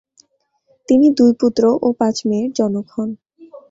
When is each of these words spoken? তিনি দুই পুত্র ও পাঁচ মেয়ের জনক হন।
তিনি 0.89 1.07
দুই 1.17 1.31
পুত্র 1.41 1.63
ও 1.81 1.97
পাঁচ 1.99 2.17
মেয়ের 2.29 2.51
জনক 2.57 2.87
হন। 2.93 3.09